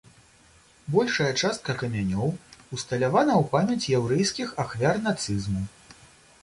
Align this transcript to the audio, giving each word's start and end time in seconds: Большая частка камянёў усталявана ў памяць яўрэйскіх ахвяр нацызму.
Большая 0.95 1.27
частка 1.41 1.75
камянёў 1.81 2.31
усталявана 2.75 3.33
ў 3.41 3.43
памяць 3.53 3.89
яўрэйскіх 3.97 4.47
ахвяр 4.67 4.95
нацызму. 5.07 5.63